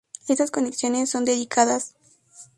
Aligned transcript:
Estas 0.27 0.49
conexiones 0.49 1.11
son 1.11 1.25
dedicadas. 1.25 1.93